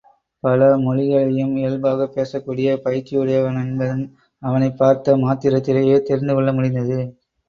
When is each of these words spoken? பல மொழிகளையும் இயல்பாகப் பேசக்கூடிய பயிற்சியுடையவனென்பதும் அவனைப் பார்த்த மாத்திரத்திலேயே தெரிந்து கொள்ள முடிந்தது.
பல 0.43 0.59
மொழிகளையும் 0.77 1.51
இயல்பாகப் 1.57 2.15
பேசக்கூடிய 2.15 2.77
பயிற்சியுடையவனென்பதும் 2.85 4.03
அவனைப் 4.41 4.77
பார்த்த 4.77 5.15
மாத்திரத்திலேயே 5.17 6.01
தெரிந்து 6.01 6.33
கொள்ள 6.33 6.53
முடிந்தது. 6.53 6.99